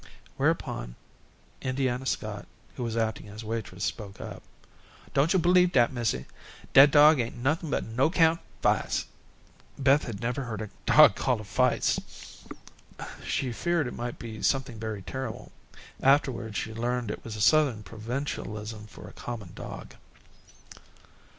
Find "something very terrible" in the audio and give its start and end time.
14.41-15.51